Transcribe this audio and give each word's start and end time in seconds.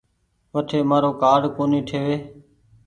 وٺي 0.53 0.79
مآرو 0.89 1.09
ڪآرڊ 1.21 1.43
ڪونيٚ 1.55 1.85
ٺيوي۔ 1.87 2.15